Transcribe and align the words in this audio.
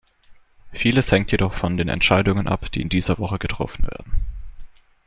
Vieles 0.71 1.11
hängt 1.11 1.31
jedoch 1.31 1.53
von 1.53 1.77
den 1.77 1.87
Entscheidungen 1.87 2.47
ab, 2.47 2.71
die 2.71 2.81
in 2.81 2.89
dieser 2.89 3.19
Woche 3.19 3.37
getroffen 3.37 3.83
werden. 3.85 4.25